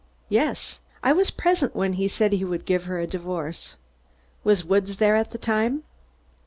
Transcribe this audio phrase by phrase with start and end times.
[0.29, 0.79] "Yes.
[1.03, 3.75] I was present when he said he would give her a divorce."
[4.43, 5.83] "Was Woods there at the time?"